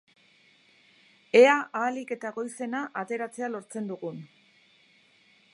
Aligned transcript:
Ea 1.41 1.57
ahalik 1.81 2.15
eta 2.17 2.33
goizena 2.39 2.83
ateratzea 3.05 3.53
lortzen 3.57 3.93
dugun! 3.93 4.21